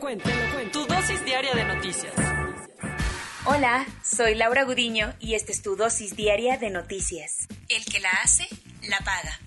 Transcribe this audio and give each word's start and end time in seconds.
Te 0.00 0.06
lo 0.06 0.12
cuento, 0.12 0.30
te 0.30 0.34
lo 0.34 0.54
cuento. 0.54 0.80
Tu 0.80 0.94
dosis 0.94 1.24
diaria 1.26 1.52
de 1.52 1.64
noticias. 1.64 2.14
Hola, 3.44 3.86
soy 4.02 4.34
Laura 4.34 4.64
Gudiño 4.64 5.12
y 5.20 5.34
esta 5.34 5.52
es 5.52 5.60
tu 5.60 5.76
dosis 5.76 6.16
diaria 6.16 6.56
de 6.56 6.70
noticias. 6.70 7.46
El 7.68 7.84
que 7.84 8.00
la 8.00 8.08
hace, 8.22 8.48
la 8.88 8.96
paga. 9.00 9.38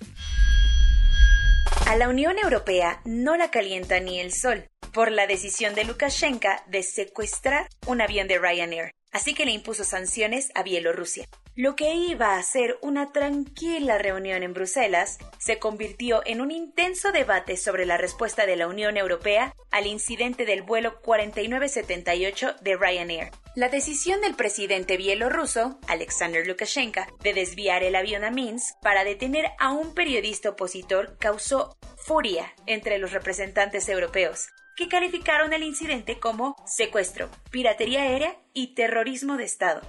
A 1.87 1.95
la 1.95 2.07
Unión 2.07 2.37
Europea 2.37 3.01
no 3.03 3.35
la 3.35 3.49
calienta 3.49 3.99
ni 3.99 4.19
el 4.19 4.31
sol 4.31 4.69
por 4.93 5.11
la 5.11 5.25
decisión 5.25 5.73
de 5.73 5.85
Lukashenko 5.85 6.49
de 6.67 6.83
secuestrar 6.83 7.67
un 7.87 8.01
avión 8.01 8.27
de 8.27 8.37
Ryanair, 8.37 8.91
así 9.13 9.33
que 9.33 9.45
le 9.45 9.51
impuso 9.51 9.83
sanciones 9.83 10.51
a 10.55 10.63
Bielorrusia. 10.63 11.27
Lo 11.55 11.75
que 11.75 11.93
iba 11.93 12.35
a 12.35 12.41
ser 12.41 12.79
una 12.81 13.11
tranquila 13.11 13.99
reunión 13.99 14.41
en 14.41 14.53
Bruselas 14.53 15.19
se 15.37 15.59
convirtió 15.59 16.23
en 16.25 16.41
un 16.41 16.49
intenso 16.49 17.11
debate 17.11 17.57
sobre 17.57 17.85
la 17.85 17.97
respuesta 17.97 18.47
de 18.47 18.55
la 18.55 18.67
Unión 18.67 18.97
Europea 18.97 19.53
al 19.69 19.85
incidente 19.85 20.45
del 20.45 20.63
vuelo 20.63 20.99
4978 21.01 22.55
de 22.61 22.75
Ryanair. 22.75 23.29
La 23.55 23.69
decisión 23.69 24.19
del 24.21 24.33
presidente 24.33 24.97
bielorruso, 24.97 25.79
Alexander 25.87 26.45
Lukashenko, 26.47 27.01
de 27.21 27.33
desviar 27.33 27.83
el 27.83 27.95
avión 27.95 28.23
a 28.23 28.31
Minsk 28.31 28.79
para 28.81 29.03
detener 29.03 29.51
a 29.59 29.73
un 29.73 29.93
periodista 29.93 30.49
opositor 30.49 31.17
causó 31.19 31.77
furia 31.97 32.51
entre 32.65 32.97
los 32.97 33.11
representantes 33.11 33.87
europeos, 33.89 34.47
que 34.75 34.87
calificaron 34.87 35.53
el 35.53 35.63
incidente 35.63 36.19
como 36.19 36.55
secuestro, 36.65 37.29
piratería 37.51 38.03
aérea 38.03 38.37
y 38.53 38.73
terrorismo 38.75 39.37
de 39.37 39.43
Estado. 39.43 39.81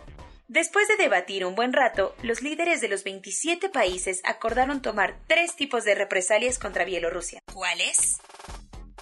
Después 0.47 0.87
de 0.89 0.97
debatir 0.97 1.47
un 1.47 1.55
buen 1.55 1.73
rato, 1.73 2.15
los 2.23 2.43
líderes 2.43 2.83
de 2.83 2.89
los 2.89 3.03
27 3.03 3.71
países 3.71 4.21
acordaron 4.25 4.83
tomar 4.83 5.19
tres 5.27 5.57
tipos 5.57 5.85
de 5.85 5.95
represalias 5.95 6.59
contra 6.59 6.85
Bielorrusia. 6.85 7.41
¿Cuáles? 7.53 8.19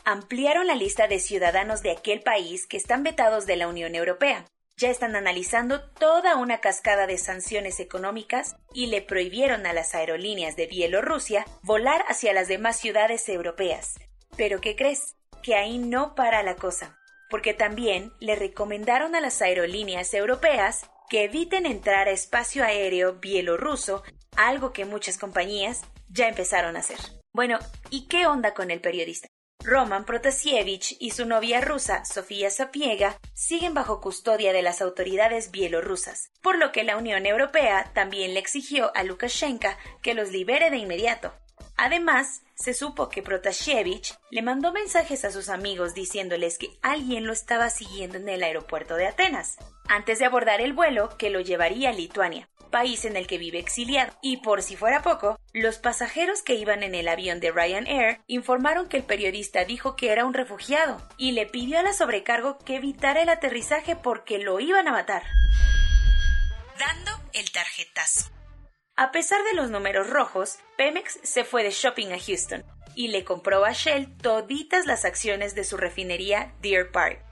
Ampliaron 0.04 0.68
la 0.68 0.76
lista 0.76 1.08
de 1.08 1.18
ciudadanos 1.18 1.82
de 1.82 1.90
aquel 1.90 2.22
país 2.22 2.66
que 2.66 2.76
están 2.76 3.02
vetados 3.02 3.46
de 3.46 3.56
la 3.56 3.66
Unión 3.66 3.96
Europea. 3.96 4.46
Ya 4.76 4.88
están 4.88 5.16
analizando 5.16 5.82
toda 5.90 6.36
una 6.36 6.60
cascada 6.60 7.06
de 7.06 7.18
sanciones 7.18 7.80
económicas 7.80 8.56
y 8.72 8.86
le 8.86 9.02
prohibieron 9.02 9.66
a 9.66 9.72
las 9.72 9.94
aerolíneas 9.94 10.56
de 10.56 10.66
Bielorrusia 10.66 11.44
volar 11.62 12.04
hacia 12.08 12.32
las 12.32 12.48
demás 12.48 12.78
ciudades 12.78 13.28
europeas. 13.28 13.98
¿Pero 14.36 14.60
qué 14.60 14.76
crees? 14.76 15.16
Que 15.42 15.54
ahí 15.56 15.78
no 15.78 16.14
para 16.14 16.42
la 16.42 16.56
cosa, 16.56 16.98
porque 17.28 17.54
también 17.54 18.12
le 18.20 18.36
recomendaron 18.36 19.14
a 19.14 19.20
las 19.20 19.42
aerolíneas 19.42 20.14
europeas 20.14 20.88
que 21.08 21.24
eviten 21.24 21.66
entrar 21.66 22.08
a 22.08 22.12
espacio 22.12 22.64
aéreo 22.64 23.14
bielorruso, 23.14 24.02
algo 24.36 24.72
que 24.72 24.84
muchas 24.84 25.18
compañías 25.18 25.82
ya 26.08 26.28
empezaron 26.28 26.76
a 26.76 26.80
hacer. 26.80 26.98
Bueno, 27.32 27.58
¿y 27.90 28.08
qué 28.08 28.26
onda 28.26 28.54
con 28.54 28.70
el 28.70 28.80
periodista? 28.80 29.28
Roman 29.64 30.04
Protasiewicz 30.04 30.96
y 30.98 31.10
su 31.12 31.24
novia 31.24 31.60
rusa, 31.60 32.04
Sofía 32.04 32.50
Sapiega, 32.50 33.16
siguen 33.32 33.74
bajo 33.74 34.00
custodia 34.00 34.52
de 34.52 34.62
las 34.62 34.82
autoridades 34.82 35.50
bielorrusas, 35.50 36.30
por 36.42 36.58
lo 36.58 36.72
que 36.72 36.82
la 36.82 36.96
Unión 36.96 37.26
Europea 37.26 37.90
también 37.94 38.34
le 38.34 38.40
exigió 38.40 38.90
a 38.96 39.04
Lukashenko 39.04 39.68
que 40.02 40.14
los 40.14 40.30
libere 40.30 40.70
de 40.70 40.78
inmediato. 40.78 41.32
Además, 41.76 42.42
se 42.54 42.74
supo 42.74 43.08
que 43.08 43.22
Protasiewicz 43.22 44.18
le 44.30 44.42
mandó 44.42 44.72
mensajes 44.72 45.24
a 45.24 45.32
sus 45.32 45.48
amigos 45.48 45.94
diciéndoles 45.94 46.58
que 46.58 46.78
alguien 46.82 47.26
lo 47.26 47.32
estaba 47.32 47.70
siguiendo 47.70 48.18
en 48.18 48.28
el 48.28 48.42
aeropuerto 48.42 48.94
de 48.94 49.06
Atenas, 49.06 49.56
antes 49.88 50.18
de 50.18 50.26
abordar 50.26 50.60
el 50.60 50.72
vuelo 50.72 51.16
que 51.18 51.30
lo 51.30 51.40
llevaría 51.40 51.90
a 51.90 51.92
Lituania, 51.92 52.48
país 52.70 53.04
en 53.04 53.16
el 53.16 53.26
que 53.26 53.38
vive 53.38 53.58
exiliado. 53.58 54.12
Y 54.22 54.38
por 54.38 54.62
si 54.62 54.76
fuera 54.76 55.02
poco, 55.02 55.38
los 55.52 55.78
pasajeros 55.78 56.42
que 56.42 56.54
iban 56.54 56.82
en 56.82 56.94
el 56.94 57.08
avión 57.08 57.40
de 57.40 57.52
Ryanair 57.52 58.20
informaron 58.26 58.88
que 58.88 58.98
el 58.98 59.04
periodista 59.04 59.64
dijo 59.64 59.96
que 59.96 60.10
era 60.10 60.24
un 60.24 60.34
refugiado 60.34 61.00
y 61.16 61.32
le 61.32 61.46
pidió 61.46 61.78
a 61.78 61.82
la 61.82 61.92
sobrecargo 61.92 62.58
que 62.58 62.76
evitara 62.76 63.22
el 63.22 63.28
aterrizaje 63.28 63.96
porque 63.96 64.38
lo 64.38 64.60
iban 64.60 64.88
a 64.88 64.92
matar. 64.92 65.22
Dando 66.78 67.12
el 67.32 67.50
tarjetazo. 67.52 68.30
A 68.94 69.10
pesar 69.10 69.42
de 69.44 69.54
los 69.54 69.70
números 69.70 70.10
rojos, 70.10 70.58
Pemex 70.76 71.18
se 71.22 71.44
fue 71.44 71.62
de 71.62 71.70
shopping 71.70 72.12
a 72.12 72.18
Houston 72.18 72.62
y 72.94 73.08
le 73.08 73.24
compró 73.24 73.64
a 73.64 73.72
Shell 73.72 74.14
toditas 74.18 74.84
las 74.84 75.06
acciones 75.06 75.54
de 75.54 75.64
su 75.64 75.78
refinería 75.78 76.52
Deer 76.60 76.90
Park. 76.90 77.24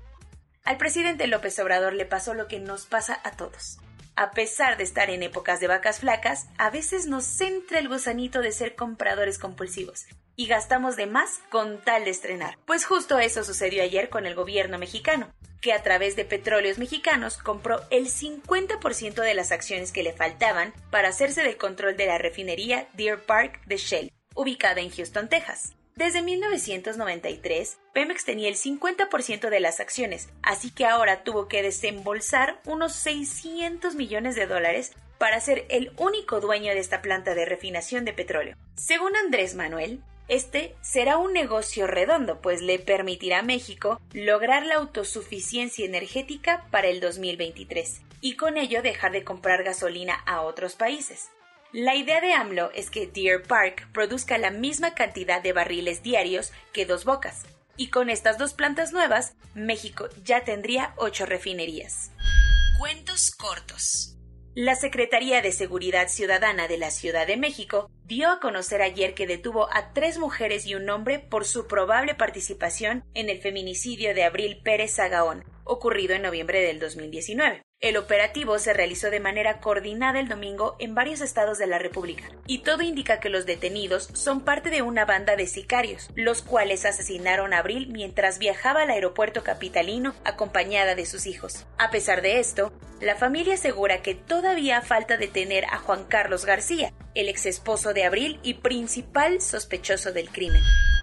Al 0.65 0.78
presidente 0.78 1.26
López 1.26 1.59
Obrador 1.59 1.93
le 1.93 2.06
pasó 2.06 2.32
lo 2.32 2.48
que 2.48 2.60
nos 2.60 2.87
pasa 2.87 3.21
a 3.25 3.32
todos. 3.32 3.78
A 4.16 4.31
pesar 4.31 4.78
de 4.78 4.84
estar 4.84 5.10
en 5.10 5.22
épocas 5.22 5.60
de 5.60 5.66
vacas 5.66 6.00
flacas, 6.00 6.48
a 6.56 6.71
veces 6.71 7.06
nos 7.06 7.38
entra 7.43 7.78
el 7.78 7.88
gusanito 7.88 8.41
de 8.41 8.53
ser 8.53 8.75
compradores 8.75 9.38
compulsivos 9.38 10.06
y 10.37 10.47
gastamos 10.47 10.97
de 10.97 11.06
más 11.06 11.41
con 11.50 11.82
tal 11.82 12.04
de 12.04 12.10
estrenar. 12.10 12.56
Pues 12.65 12.87
justo 12.87 13.19
eso 13.19 13.44
sucedió 13.44 13.82
ayer 13.82 14.09
con 14.09 14.25
el 14.25 14.34
gobierno 14.34 14.78
mexicano 14.78 15.31
que 15.60 15.72
a 15.72 15.82
través 15.82 16.16
de 16.16 16.25
Petróleos 16.25 16.78
Mexicanos 16.78 17.37
compró 17.38 17.81
el 17.91 18.06
50% 18.06 19.22
de 19.22 19.34
las 19.34 19.53
acciones 19.53 19.93
que 19.93 20.03
le 20.03 20.12
faltaban 20.12 20.72
para 20.91 21.09
hacerse 21.09 21.43
del 21.43 21.56
control 21.56 21.97
de 21.97 22.06
la 22.06 22.19
refinería 22.19 22.88
Deer 22.94 23.25
Park 23.25 23.60
de 23.66 23.76
Shell, 23.76 24.12
ubicada 24.34 24.81
en 24.81 24.91
Houston, 24.91 25.28
Texas. 25.28 25.75
Desde 25.97 26.22
1993, 26.22 27.78
Pemex 27.93 28.25
tenía 28.25 28.48
el 28.48 28.56
50% 28.56 29.50
de 29.50 29.60
las 29.60 29.81
acciones, 29.81 30.31
así 30.43 30.71
que 30.71 30.87
ahora 30.87 31.25
tuvo 31.25 31.47
que 31.47 31.62
desembolsar 31.62 32.60
unos 32.65 32.94
600 32.94 33.97
millones 33.97 34.34
de 34.34 34.47
dólares 34.47 34.92
para 35.19 35.38
ser 35.41 35.66
el 35.69 35.92
único 35.98 36.41
dueño 36.41 36.72
de 36.72 36.78
esta 36.78 37.03
planta 37.03 37.34
de 37.34 37.44
refinación 37.44 38.06
de 38.06 38.15
petróleo. 38.15 38.56
Según 38.77 39.15
Andrés 39.16 39.54
Manuel, 39.54 40.03
este 40.31 40.77
será 40.81 41.19
un 41.19 41.33
negocio 41.33 41.89
redondo, 41.89 42.41
pues 42.41 42.63
le 42.63 42.79
permitirá 42.79 43.41
a 43.41 43.43
México 43.43 44.01
lograr 44.13 44.65
la 44.65 44.77
autosuficiencia 44.77 45.85
energética 45.85 46.67
para 46.71 46.87
el 46.87 47.01
2023 47.01 48.01
y 48.21 48.37
con 48.37 48.57
ello 48.57 48.81
dejar 48.81 49.11
de 49.11 49.25
comprar 49.25 49.65
gasolina 49.65 50.15
a 50.27 50.43
otros 50.43 50.77
países. 50.77 51.31
La 51.73 51.97
idea 51.97 52.21
de 52.21 52.33
AMLO 52.33 52.71
es 52.75 52.91
que 52.91 53.09
Deer 53.09 53.43
Park 53.43 53.89
produzca 53.93 54.39
la 54.39 54.53
misma 54.53 54.95
cantidad 54.95 55.43
de 55.43 55.53
barriles 55.53 56.03
diarios 56.04 56.53
que 56.72 56.87
Dos 56.87 57.04
Bocas, 57.04 57.43
y 57.77 57.89
con 57.89 58.09
estas 58.09 58.39
dos 58.39 58.53
plantas 58.53 58.93
nuevas, 58.93 59.34
México 59.54 60.09
ya 60.25 60.45
tendría 60.45 60.95
ocho 60.97 61.27
refinerías. 61.27 62.13
Cuentos 62.78 63.33
cortos. 63.33 64.20
La 64.57 64.75
Secretaría 64.75 65.43
de 65.43 65.53
Seguridad 65.53 66.09
Ciudadana 66.09 66.67
de 66.67 66.77
la 66.77 66.91
Ciudad 66.91 67.25
de 67.25 67.37
México 67.37 67.89
dio 68.07 68.29
a 68.29 68.41
conocer 68.41 68.83
ayer 68.83 69.15
que 69.15 69.29
detuvo 69.29 69.69
a 69.73 69.93
tres 69.93 70.19
mujeres 70.19 70.67
y 70.67 70.75
un 70.75 70.91
hombre 70.91 71.21
por 71.21 71.45
su 71.45 71.69
probable 71.69 72.17
participación 72.17 73.05
en 73.15 73.31
el 73.31 73.41
feminicidio 73.41 74.13
de 74.13 74.25
Abril 74.25 74.61
Pérez 74.65 74.95
Sagaón, 74.95 75.45
ocurrido 75.63 76.17
en 76.17 76.23
noviembre 76.23 76.63
del 76.63 76.81
2019. 76.81 77.63
El 77.82 77.97
operativo 77.97 78.59
se 78.59 78.74
realizó 78.74 79.09
de 79.09 79.21
manera 79.21 79.59
coordinada 79.60 80.21
el 80.21 80.28
domingo 80.28 80.77
en 80.78 80.94
varios 80.94 81.22
estados 81.22 81.56
de 81.56 81.66
la 81.66 81.78
República, 81.78 82.24
y 82.47 82.59
todo 82.59 82.82
indica 82.82 83.21
que 83.21 83.30
los 83.30 83.47
detenidos 83.47 84.10
son 84.12 84.42
parte 84.42 84.68
de 84.68 84.82
una 84.82 85.06
banda 85.06 85.34
de 85.34 85.47
sicarios, 85.47 86.10
los 86.15 86.42
cuales 86.42 86.84
asesinaron 86.84 87.54
a 87.54 87.60
Abril 87.60 87.88
mientras 87.91 88.38
viajaba 88.38 88.82
al 88.82 88.91
aeropuerto 88.91 89.42
capitalino 89.42 90.15
acompañada 90.24 90.94
de 90.94 91.06
sus 91.06 91.24
hijos. 91.24 91.65
A 91.78 91.91
pesar 91.91 92.21
de 92.21 92.38
esto, 92.38 92.71
la 93.00 93.16
familia 93.16 93.54
asegura 93.54 94.03
que 94.03 94.15
todavía 94.15 94.82
falta 94.82 95.16
detener 95.16 95.65
a 95.65 95.78
Juan 95.78 96.04
Carlos 96.04 96.44
García, 96.44 96.92
el 97.15 97.30
ex 97.30 97.47
esposo 97.47 97.94
de 97.94 98.04
Abril 98.04 98.41
y 98.42 98.54
principal 98.54 99.41
sospechoso 99.41 100.12
del 100.12 100.28
crimen. 100.28 100.60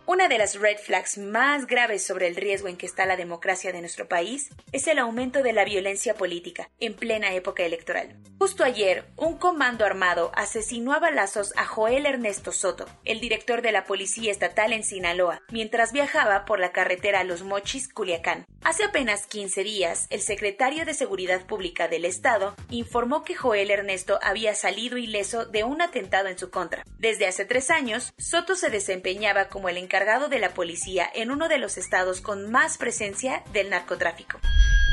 Una 0.09 0.29
de 0.29 0.37
las 0.37 0.55
red 0.55 0.77
flags 0.77 1.17
más 1.17 1.67
graves 1.67 2.01
sobre 2.01 2.27
el 2.27 2.37
riesgo 2.37 2.69
en 2.69 2.77
que 2.77 2.85
está 2.85 3.05
la 3.05 3.17
democracia 3.17 3.73
de 3.73 3.81
nuestro 3.81 4.07
país 4.07 4.47
es 4.71 4.87
el 4.87 4.99
aumento 4.99 5.43
de 5.43 5.51
la 5.51 5.65
violencia 5.65 6.13
política 6.13 6.69
en 6.79 6.93
plena 6.93 7.33
época 7.33 7.65
electoral. 7.65 8.15
Justo 8.39 8.63
ayer, 8.63 9.03
un 9.17 9.37
comando 9.37 9.83
armado 9.83 10.31
asesinó 10.33 10.93
a 10.93 10.99
balazos 10.99 11.51
a 11.57 11.65
Joel 11.65 12.05
Ernesto 12.05 12.53
Soto, 12.53 12.85
el 13.03 13.19
director 13.19 13.61
de 13.61 13.73
la 13.73 13.83
Policía 13.83 14.31
Estatal 14.31 14.71
en 14.71 14.85
Sinaloa, 14.85 15.41
mientras 15.51 15.91
viajaba 15.91 16.45
por 16.45 16.61
la 16.61 16.71
carretera 16.71 17.25
Los 17.25 17.43
Mochis, 17.43 17.91
Culiacán. 17.91 18.45
Hace 18.63 18.85
apenas 18.85 19.27
15 19.27 19.63
días, 19.63 20.07
el 20.09 20.21
secretario 20.21 20.85
de 20.85 20.93
Seguridad 20.93 21.45
Pública 21.45 21.89
del 21.89 22.05
Estado 22.05 22.55
informó 22.69 23.25
que 23.25 23.35
Joel 23.35 23.71
Ernesto 23.71 24.19
había 24.21 24.55
salido 24.55 24.97
ileso 24.97 25.45
de 25.45 25.65
un 25.65 25.81
atentado 25.81 26.29
en 26.29 26.37
su 26.37 26.49
contra. 26.49 26.85
Desde 26.97 27.27
hace 27.27 27.43
tres 27.43 27.69
años, 27.69 28.13
Soto 28.17 28.55
se 28.55 28.69
desempeñaba 28.69 29.49
como 29.49 29.67
el 29.67 29.75
encargado 29.75 29.96
encargado 29.97 30.29
de 30.29 30.37
la 30.37 30.53
policía 30.53 31.09
en 31.15 31.31
uno 31.31 31.47
de 31.47 31.57
los 31.57 31.75
estados 31.75 32.21
con 32.21 32.51
más 32.51 32.77
presencia 32.77 33.43
del 33.51 33.71
narcotráfico. 33.71 34.39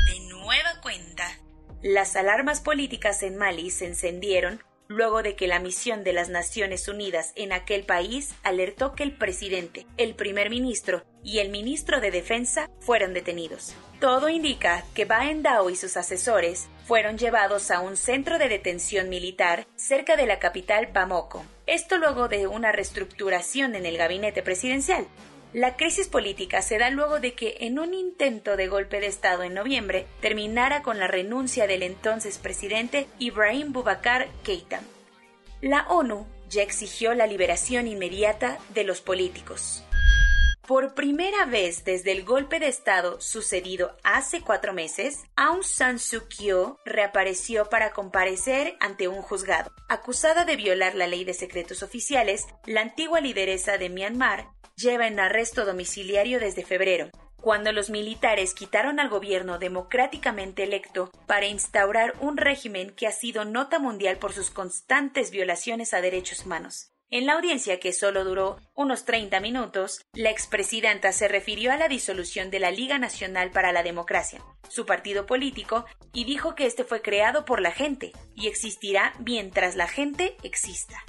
De 0.07 0.19
nueva 0.31 0.81
cuenta, 0.81 1.29
las 1.83 2.15
alarmas 2.15 2.59
políticas 2.59 3.21
en 3.21 3.37
Mali 3.37 3.69
se 3.69 3.85
encendieron 3.85 4.63
luego 4.87 5.21
de 5.21 5.35
que 5.35 5.45
la 5.45 5.59
misión 5.59 6.03
de 6.03 6.13
las 6.13 6.29
Naciones 6.29 6.87
Unidas 6.87 7.33
en 7.35 7.53
aquel 7.53 7.83
país 7.83 8.33
alertó 8.41 8.93
que 8.93 9.03
el 9.03 9.15
presidente, 9.15 9.85
el 9.97 10.15
primer 10.15 10.49
ministro 10.49 11.03
y 11.23 11.37
el 11.37 11.49
ministro 11.49 12.01
de 12.01 12.09
Defensa 12.09 12.71
fueron 12.79 13.13
detenidos. 13.13 13.75
Todo 13.99 14.27
indica 14.27 14.85
que 14.95 15.05
Baen 15.05 15.43
Dao 15.43 15.69
y 15.69 15.75
sus 15.75 15.97
asesores 15.97 16.67
fueron 16.87 17.19
llevados 17.19 17.69
a 17.69 17.79
un 17.79 17.95
centro 17.95 18.39
de 18.39 18.49
detención 18.49 19.09
militar 19.09 19.67
cerca 19.75 20.15
de 20.15 20.25
la 20.25 20.39
capital 20.39 20.87
Bamako. 20.91 21.45
Esto 21.67 21.97
luego 21.97 22.27
de 22.27 22.47
una 22.47 22.71
reestructuración 22.71 23.75
en 23.75 23.85
el 23.85 23.97
gabinete 23.97 24.43
presidencial. 24.43 25.07
La 25.53 25.77
crisis 25.77 26.09
política 26.09 26.61
se 26.61 26.77
da 26.77 26.89
luego 26.89 27.21
de 27.21 27.33
que, 27.33 27.55
en 27.61 27.79
un 27.79 27.93
intento 27.93 28.57
de 28.57 28.67
golpe 28.67 28.99
de 28.99 29.07
Estado 29.07 29.43
en 29.43 29.53
noviembre, 29.53 30.05
terminara 30.19 30.83
con 30.83 30.99
la 30.99 31.07
renuncia 31.07 31.65
del 31.65 31.81
entonces 31.81 32.39
presidente 32.39 33.07
Ibrahim 33.19 33.71
Boubacar 33.71 34.27
Keita. 34.43 34.81
La 35.61 35.87
ONU 35.87 36.27
ya 36.49 36.61
exigió 36.61 37.13
la 37.13 37.25
liberación 37.25 37.87
inmediata 37.87 38.59
de 38.73 38.83
los 38.83 38.99
políticos. 38.99 39.84
Por 40.67 40.95
primera 40.95 41.45
vez 41.45 41.83
desde 41.83 42.11
el 42.11 42.25
golpe 42.25 42.59
de 42.59 42.67
Estado 42.67 43.21
sucedido 43.21 43.95
hace 44.03 44.41
cuatro 44.41 44.73
meses, 44.73 45.23
Aung 45.35 45.61
San 45.61 45.99
Suu 45.99 46.27
Kyi 46.27 46.53
reapareció 46.85 47.69
para 47.69 47.93
comparecer 47.93 48.75
ante 48.79 49.07
un 49.07 49.21
juzgado. 49.21 49.71
Acusada 49.89 50.43
de 50.43 50.55
violar 50.55 50.95
la 50.95 51.05
ley 51.05 51.23
de 51.23 51.35
secretos 51.35 51.83
oficiales, 51.83 52.47
la 52.65 52.81
antigua 52.81 53.21
lideresa 53.21 53.77
de 53.77 53.89
Myanmar 53.89 54.47
lleva 54.75 55.05
en 55.05 55.19
arresto 55.19 55.65
domiciliario 55.65 56.39
desde 56.39 56.65
febrero, 56.65 57.11
cuando 57.39 57.71
los 57.71 57.91
militares 57.91 58.55
quitaron 58.55 58.99
al 58.99 59.09
gobierno 59.09 59.59
democráticamente 59.59 60.63
electo 60.63 61.11
para 61.27 61.45
instaurar 61.45 62.15
un 62.21 62.37
régimen 62.37 62.89
que 62.89 63.05
ha 63.05 63.11
sido 63.11 63.45
nota 63.45 63.77
mundial 63.77 64.17
por 64.17 64.33
sus 64.33 64.49
constantes 64.49 65.29
violaciones 65.29 65.93
a 65.93 66.01
derechos 66.01 66.43
humanos. 66.43 66.94
En 67.11 67.27
la 67.27 67.33
audiencia, 67.33 67.79
que 67.79 67.93
solo 67.93 68.23
duró 68.23 68.57
unos 68.73 69.05
30 69.05 69.39
minutos, 69.39 70.01
la 70.13 70.31
expresidenta 70.31 71.11
se 71.11 71.27
refirió 71.27 71.71
a 71.71 71.77
la 71.77 71.87
disolución 71.87 72.49
de 72.49 72.59
la 72.59 72.71
Liga 72.71 72.97
Nacional 72.97 73.51
para 73.51 73.71
la 73.71 73.83
Democracia, 73.83 74.41
su 74.69 74.87
partido 74.87 75.27
político, 75.27 75.85
y 76.13 76.25
dijo 76.25 76.55
que 76.55 76.65
este 76.65 76.83
fue 76.83 77.03
creado 77.03 77.45
por 77.45 77.61
la 77.61 77.71
gente 77.71 78.11
y 78.33 78.47
existirá 78.47 79.13
mientras 79.19 79.75
la 79.75 79.87
gente 79.87 80.35
exista. 80.41 81.03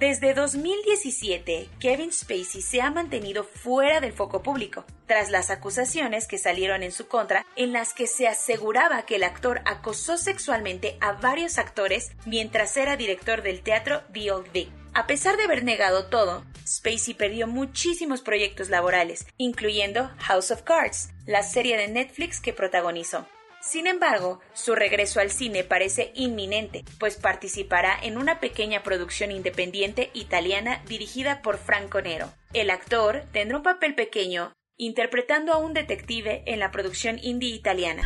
Desde 0.00 0.34
2017, 0.34 1.68
Kevin 1.78 2.10
Spacey 2.10 2.62
se 2.62 2.80
ha 2.80 2.90
mantenido 2.90 3.44
fuera 3.44 4.00
del 4.00 4.12
foco 4.12 4.42
público, 4.42 4.84
tras 5.06 5.30
las 5.30 5.50
acusaciones 5.50 6.26
que 6.26 6.38
salieron 6.38 6.82
en 6.82 6.90
su 6.90 7.06
contra 7.06 7.46
en 7.54 7.72
las 7.72 7.94
que 7.94 8.08
se 8.08 8.26
aseguraba 8.26 9.02
que 9.02 9.16
el 9.16 9.24
actor 9.24 9.60
acosó 9.64 10.16
sexualmente 10.16 10.96
a 11.00 11.12
varios 11.12 11.58
actores 11.58 12.12
mientras 12.26 12.76
era 12.76 12.96
director 12.96 13.42
del 13.42 13.60
teatro 13.60 14.02
The 14.12 14.32
Old 14.32 14.50
Vic. 14.52 14.79
A 14.92 15.06
pesar 15.06 15.36
de 15.36 15.44
haber 15.44 15.62
negado 15.62 16.06
todo, 16.06 16.44
Spacey 16.66 17.14
perdió 17.14 17.46
muchísimos 17.46 18.22
proyectos 18.22 18.70
laborales, 18.70 19.24
incluyendo 19.36 20.10
House 20.18 20.50
of 20.50 20.62
Cards, 20.62 21.10
la 21.26 21.44
serie 21.44 21.76
de 21.76 21.88
Netflix 21.88 22.40
que 22.40 22.52
protagonizó. 22.52 23.26
Sin 23.62 23.86
embargo, 23.86 24.40
su 24.52 24.74
regreso 24.74 25.20
al 25.20 25.30
cine 25.30 25.62
parece 25.62 26.10
inminente, 26.14 26.84
pues 26.98 27.16
participará 27.16 27.98
en 28.02 28.16
una 28.16 28.40
pequeña 28.40 28.82
producción 28.82 29.30
independiente 29.30 30.10
italiana 30.12 30.82
dirigida 30.86 31.40
por 31.42 31.58
Franco 31.58 32.00
Nero. 32.00 32.32
El 32.52 32.70
actor 32.70 33.24
tendrá 33.32 33.58
un 33.58 33.62
papel 33.62 33.94
pequeño 33.94 34.52
interpretando 34.76 35.52
a 35.52 35.58
un 35.58 35.74
detective 35.74 36.42
en 36.46 36.58
la 36.58 36.70
producción 36.72 37.18
indie 37.22 37.50
italiana. 37.50 38.02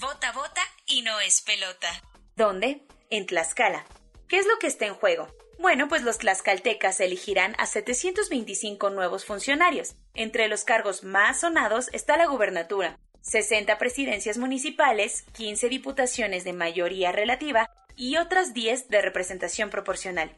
Vota, 0.00 0.32
vota 0.32 0.60
y 0.86 1.02
no 1.02 1.18
es 1.20 1.40
pelota. 1.40 1.88
¿Dónde? 2.36 2.82
En 3.10 3.26
Tlaxcala. 3.26 3.84
¿Qué 4.28 4.38
es 4.38 4.46
lo 4.46 4.58
que 4.58 4.66
está 4.66 4.86
en 4.86 4.94
juego? 4.94 5.28
Bueno, 5.58 5.88
pues 5.88 6.02
los 6.02 6.18
tlaxcaltecas 6.18 7.00
elegirán 7.00 7.54
a 7.58 7.66
725 7.66 8.90
nuevos 8.90 9.24
funcionarios. 9.24 9.96
Entre 10.14 10.48
los 10.48 10.64
cargos 10.64 11.04
más 11.04 11.40
sonados 11.40 11.88
está 11.92 12.16
la 12.16 12.26
gubernatura, 12.26 12.98
60 13.22 13.78
presidencias 13.78 14.36
municipales, 14.36 15.24
15 15.32 15.68
diputaciones 15.68 16.44
de 16.44 16.52
mayoría 16.52 17.12
relativa 17.12 17.70
y 17.96 18.16
otras 18.16 18.52
10 18.52 18.88
de 18.88 19.00
representación 19.00 19.70
proporcional. 19.70 20.36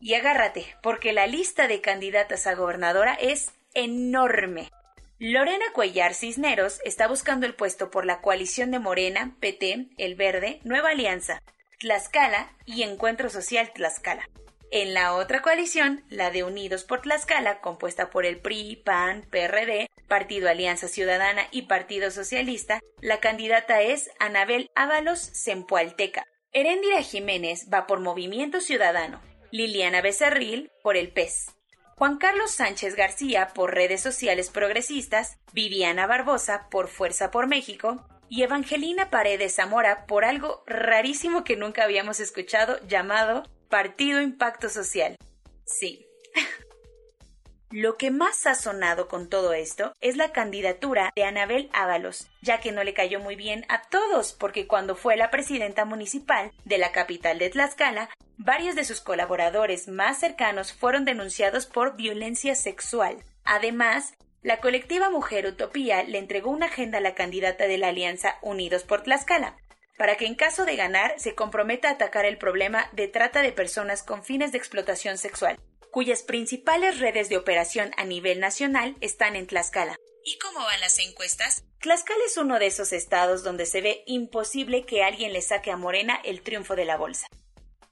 Y 0.00 0.14
agárrate, 0.14 0.66
porque 0.82 1.12
la 1.12 1.26
lista 1.26 1.68
de 1.68 1.80
candidatas 1.80 2.46
a 2.46 2.54
gobernadora 2.54 3.14
es 3.14 3.52
enorme. 3.74 4.70
Lorena 5.18 5.66
Cuellar 5.72 6.14
Cisneros 6.14 6.80
está 6.84 7.06
buscando 7.06 7.46
el 7.46 7.54
puesto 7.54 7.90
por 7.90 8.04
la 8.04 8.20
coalición 8.20 8.72
de 8.72 8.80
Morena, 8.80 9.36
PT, 9.38 9.90
El 9.98 10.16
Verde, 10.16 10.60
Nueva 10.64 10.90
Alianza, 10.90 11.42
Tlaxcala 11.78 12.50
y 12.64 12.82
Encuentro 12.82 13.30
Social 13.30 13.70
Tlaxcala. 13.72 14.28
En 14.74 14.94
la 14.94 15.12
otra 15.16 15.42
coalición, 15.42 16.02
la 16.08 16.30
de 16.30 16.44
Unidos 16.44 16.84
por 16.84 17.02
Tlaxcala, 17.02 17.60
compuesta 17.60 18.08
por 18.08 18.24
el 18.24 18.40
PRI, 18.40 18.76
PAN, 18.76 19.20
PRD, 19.28 19.90
Partido 20.08 20.48
Alianza 20.48 20.88
Ciudadana 20.88 21.42
y 21.50 21.62
Partido 21.62 22.10
Socialista, 22.10 22.80
la 23.02 23.20
candidata 23.20 23.82
es 23.82 24.10
Anabel 24.18 24.70
Ábalos 24.74 25.30
Zempoalteca. 25.34 26.24
Heréndira 26.52 27.02
Jiménez 27.02 27.68
va 27.70 27.86
por 27.86 28.00
Movimiento 28.00 28.62
Ciudadano, 28.62 29.20
Liliana 29.50 30.00
Becerril 30.00 30.70
por 30.82 30.96
el 30.96 31.12
PES, 31.12 31.50
Juan 31.96 32.16
Carlos 32.16 32.52
Sánchez 32.52 32.96
García 32.96 33.48
por 33.54 33.74
Redes 33.74 34.00
Sociales 34.00 34.48
Progresistas, 34.48 35.36
Viviana 35.52 36.06
Barbosa 36.06 36.70
por 36.70 36.88
Fuerza 36.88 37.30
por 37.30 37.46
México 37.46 38.06
y 38.30 38.42
Evangelina 38.42 39.10
Paredes 39.10 39.56
Zamora 39.56 40.06
por 40.06 40.24
algo 40.24 40.64
rarísimo 40.66 41.44
que 41.44 41.58
nunca 41.58 41.84
habíamos 41.84 42.20
escuchado 42.20 42.80
llamado 42.88 43.42
Partido 43.72 44.20
Impacto 44.20 44.68
Social. 44.68 45.16
Sí. 45.64 46.04
Lo 47.70 47.96
que 47.96 48.10
más 48.10 48.46
ha 48.46 48.54
sonado 48.54 49.08
con 49.08 49.30
todo 49.30 49.54
esto 49.54 49.94
es 50.02 50.18
la 50.18 50.30
candidatura 50.30 51.10
de 51.16 51.24
Anabel 51.24 51.70
Ábalos, 51.72 52.28
ya 52.42 52.60
que 52.60 52.70
no 52.70 52.84
le 52.84 52.92
cayó 52.92 53.18
muy 53.18 53.34
bien 53.34 53.64
a 53.70 53.80
todos, 53.80 54.34
porque 54.34 54.66
cuando 54.66 54.94
fue 54.94 55.16
la 55.16 55.30
presidenta 55.30 55.86
municipal 55.86 56.52
de 56.66 56.76
la 56.76 56.92
capital 56.92 57.38
de 57.38 57.48
Tlaxcala, 57.48 58.10
varios 58.36 58.76
de 58.76 58.84
sus 58.84 59.00
colaboradores 59.00 59.88
más 59.88 60.20
cercanos 60.20 60.74
fueron 60.74 61.06
denunciados 61.06 61.64
por 61.64 61.96
violencia 61.96 62.54
sexual. 62.54 63.24
Además, 63.42 64.12
la 64.42 64.58
colectiva 64.58 65.08
Mujer 65.08 65.46
Utopía 65.46 66.02
le 66.02 66.18
entregó 66.18 66.50
una 66.50 66.66
agenda 66.66 66.98
a 66.98 67.00
la 67.00 67.14
candidata 67.14 67.68
de 67.68 67.78
la 67.78 67.88
Alianza 67.88 68.38
Unidos 68.42 68.82
por 68.82 69.02
Tlaxcala, 69.02 69.56
para 70.02 70.16
que 70.16 70.26
en 70.26 70.34
caso 70.34 70.64
de 70.64 70.74
ganar 70.74 71.14
se 71.20 71.36
comprometa 71.36 71.88
a 71.88 71.92
atacar 71.92 72.24
el 72.24 72.36
problema 72.36 72.90
de 72.90 73.06
trata 73.06 73.40
de 73.40 73.52
personas 73.52 74.02
con 74.02 74.24
fines 74.24 74.50
de 74.50 74.58
explotación 74.58 75.16
sexual, 75.16 75.60
cuyas 75.92 76.24
principales 76.24 76.98
redes 76.98 77.28
de 77.28 77.36
operación 77.36 77.92
a 77.96 78.04
nivel 78.04 78.40
nacional 78.40 78.96
están 79.00 79.36
en 79.36 79.46
Tlaxcala. 79.46 79.94
¿Y 80.24 80.38
cómo 80.38 80.58
van 80.58 80.80
las 80.80 80.98
encuestas? 80.98 81.62
Tlaxcala 81.78 82.24
es 82.26 82.36
uno 82.36 82.58
de 82.58 82.66
esos 82.66 82.92
estados 82.92 83.44
donde 83.44 83.64
se 83.64 83.80
ve 83.80 84.02
imposible 84.08 84.84
que 84.86 85.04
alguien 85.04 85.32
le 85.32 85.40
saque 85.40 85.70
a 85.70 85.76
Morena 85.76 86.18
el 86.24 86.42
triunfo 86.42 86.74
de 86.74 86.84
la 86.84 86.96
bolsa. 86.96 87.28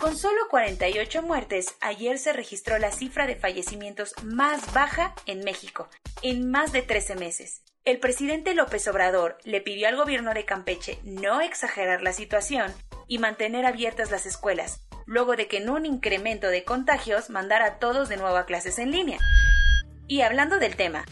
Con 0.00 0.16
solo 0.16 0.40
48 0.50 1.22
muertes, 1.22 1.76
ayer 1.80 2.18
se 2.18 2.32
registró 2.32 2.80
la 2.80 2.90
cifra 2.90 3.28
de 3.28 3.36
fallecimientos 3.36 4.14
más 4.24 4.74
baja 4.74 5.14
en 5.26 5.44
México, 5.44 5.88
en 6.22 6.50
más 6.50 6.72
de 6.72 6.82
13 6.82 7.14
meses. 7.14 7.62
El 7.84 8.00
presidente 8.00 8.56
López 8.56 8.88
Obrador 8.88 9.38
le 9.44 9.60
pidió 9.60 9.86
al 9.86 9.94
gobierno 9.94 10.34
de 10.34 10.44
Campeche 10.44 10.98
no 11.04 11.40
exagerar 11.40 12.02
la 12.02 12.12
situación 12.12 12.74
y 13.06 13.18
mantener 13.18 13.64
abiertas 13.64 14.10
las 14.10 14.26
escuelas, 14.26 14.80
luego 15.06 15.36
de 15.36 15.46
que 15.46 15.58
en 15.58 15.70
un 15.70 15.86
incremento 15.86 16.48
de 16.48 16.64
contagios 16.64 17.30
mandara 17.30 17.66
a 17.66 17.78
todos 17.78 18.08
de 18.08 18.16
nuevo 18.16 18.38
a 18.38 18.46
clases 18.46 18.80
en 18.80 18.90
línea. 18.90 19.20
Y 20.08 20.22
hablando 20.22 20.58
del 20.58 20.74
tema, 20.74 21.04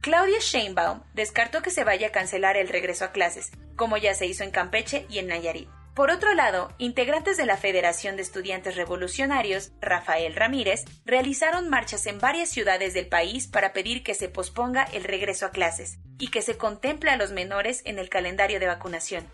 Claudia 0.00 0.38
Sheinbaum 0.40 1.02
descartó 1.12 1.60
que 1.60 1.70
se 1.70 1.82
vaya 1.82 2.08
a 2.08 2.12
cancelar 2.12 2.56
el 2.56 2.68
regreso 2.68 3.04
a 3.04 3.10
clases, 3.10 3.50
como 3.74 3.96
ya 3.96 4.14
se 4.14 4.26
hizo 4.26 4.44
en 4.44 4.52
Campeche 4.52 5.06
y 5.08 5.18
en 5.18 5.26
Nayarit. 5.26 5.68
Por 5.94 6.12
otro 6.12 6.32
lado, 6.34 6.72
integrantes 6.78 7.36
de 7.36 7.44
la 7.44 7.56
Federación 7.56 8.14
de 8.14 8.22
Estudiantes 8.22 8.76
Revolucionarios, 8.76 9.72
Rafael 9.80 10.36
Ramírez, 10.36 10.84
realizaron 11.04 11.68
marchas 11.68 12.06
en 12.06 12.20
varias 12.20 12.48
ciudades 12.48 12.94
del 12.94 13.08
país 13.08 13.48
para 13.48 13.72
pedir 13.72 14.04
que 14.04 14.14
se 14.14 14.28
posponga 14.28 14.84
el 14.84 15.02
regreso 15.02 15.46
a 15.46 15.50
clases 15.50 15.98
y 16.20 16.30
que 16.30 16.42
se 16.42 16.56
contemple 16.56 17.10
a 17.10 17.16
los 17.16 17.32
menores 17.32 17.82
en 17.84 17.98
el 17.98 18.08
calendario 18.08 18.60
de 18.60 18.68
vacunación. 18.68 19.28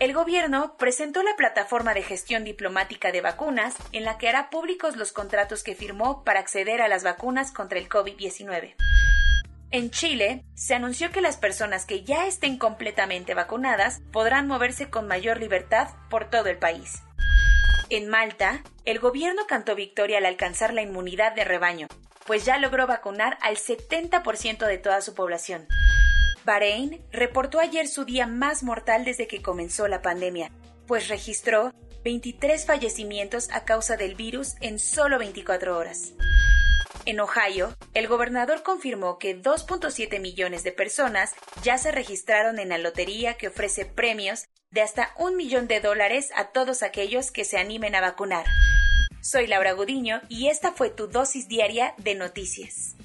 El 0.00 0.12
gobierno 0.12 0.76
presentó 0.76 1.22
la 1.22 1.36
plataforma 1.36 1.94
de 1.94 2.02
gestión 2.02 2.42
diplomática 2.42 3.12
de 3.12 3.20
vacunas 3.20 3.76
en 3.92 4.02
la 4.02 4.18
que 4.18 4.28
hará 4.28 4.50
públicos 4.50 4.96
los 4.96 5.12
contratos 5.12 5.62
que 5.62 5.76
firmó 5.76 6.24
para 6.24 6.40
acceder 6.40 6.82
a 6.82 6.88
las 6.88 7.04
vacunas 7.04 7.52
contra 7.52 7.78
el 7.78 7.88
COVID-19. 7.88 8.74
En 9.72 9.90
Chile, 9.90 10.44
se 10.54 10.74
anunció 10.74 11.10
que 11.10 11.20
las 11.20 11.36
personas 11.36 11.86
que 11.86 12.04
ya 12.04 12.26
estén 12.26 12.56
completamente 12.56 13.34
vacunadas 13.34 14.00
podrán 14.12 14.46
moverse 14.46 14.90
con 14.90 15.08
mayor 15.08 15.40
libertad 15.40 15.88
por 16.08 16.30
todo 16.30 16.46
el 16.46 16.58
país. 16.58 17.02
En 17.90 18.08
Malta, 18.08 18.62
el 18.84 19.00
gobierno 19.00 19.42
cantó 19.48 19.74
victoria 19.74 20.18
al 20.18 20.26
alcanzar 20.26 20.72
la 20.72 20.82
inmunidad 20.82 21.34
de 21.34 21.44
rebaño, 21.44 21.88
pues 22.26 22.44
ya 22.44 22.58
logró 22.58 22.86
vacunar 22.86 23.38
al 23.40 23.56
70% 23.56 24.66
de 24.66 24.78
toda 24.78 25.00
su 25.00 25.14
población. 25.14 25.66
Bahrein 26.44 27.04
reportó 27.10 27.58
ayer 27.58 27.88
su 27.88 28.04
día 28.04 28.28
más 28.28 28.62
mortal 28.62 29.04
desde 29.04 29.26
que 29.26 29.42
comenzó 29.42 29.88
la 29.88 30.00
pandemia, 30.00 30.52
pues 30.86 31.08
registró 31.08 31.72
23 32.04 32.64
fallecimientos 32.66 33.48
a 33.50 33.64
causa 33.64 33.96
del 33.96 34.14
virus 34.14 34.54
en 34.60 34.78
solo 34.78 35.18
24 35.18 35.76
horas. 35.76 36.12
En 37.04 37.20
Ohio, 37.20 37.76
el 37.94 38.08
gobernador 38.08 38.62
confirmó 38.62 39.18
que 39.18 39.40
2.7 39.40 40.20
millones 40.20 40.64
de 40.64 40.72
personas 40.72 41.34
ya 41.62 41.78
se 41.78 41.92
registraron 41.92 42.58
en 42.58 42.70
la 42.70 42.78
lotería 42.78 43.34
que 43.34 43.48
ofrece 43.48 43.84
premios 43.84 44.46
de 44.70 44.82
hasta 44.82 45.12
un 45.18 45.36
millón 45.36 45.68
de 45.68 45.80
dólares 45.80 46.30
a 46.34 46.46
todos 46.46 46.82
aquellos 46.82 47.30
que 47.30 47.44
se 47.44 47.58
animen 47.58 47.94
a 47.94 48.00
vacunar. 48.00 48.46
Soy 49.20 49.46
Laura 49.46 49.72
Gudiño 49.72 50.20
y 50.28 50.48
esta 50.48 50.72
fue 50.72 50.90
tu 50.90 51.06
dosis 51.08 51.48
diaria 51.48 51.94
de 51.98 52.14
noticias. 52.14 52.96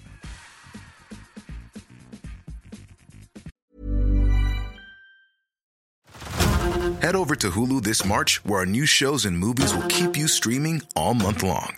Head 7.02 7.16
over 7.16 7.36
to 7.36 7.50
Hulu 7.50 7.82
this 7.82 8.06
March, 8.06 8.42
where 8.46 8.60
our 8.60 8.66
new 8.66 8.86
shows 8.86 9.26
and 9.26 9.36
movies 9.38 9.74
will 9.74 9.88
keep 9.88 10.16
you 10.16 10.28
streaming 10.28 10.84
all 10.96 11.16
month 11.16 11.42
long. 11.42 11.78